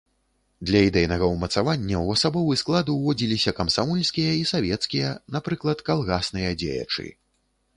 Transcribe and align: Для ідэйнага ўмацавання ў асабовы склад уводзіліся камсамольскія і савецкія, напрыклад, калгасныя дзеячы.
Для 0.67 0.79
ідэйнага 0.85 1.25
ўмацавання 1.33 1.97
ў 2.05 2.17
асабовы 2.19 2.57
склад 2.61 2.89
уводзіліся 2.95 3.53
камсамольскія 3.59 4.33
і 4.39 4.43
савецкія, 4.53 5.13
напрыклад, 5.37 5.85
калгасныя 5.91 6.51
дзеячы. 6.65 7.05